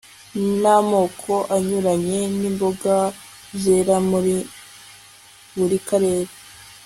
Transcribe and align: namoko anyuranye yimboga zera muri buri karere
namoko 0.61 1.33
anyuranye 1.55 2.21
yimboga 2.35 2.95
zera 3.61 3.95
muri 4.09 4.35
buri 5.55 5.77
karere 5.87 6.31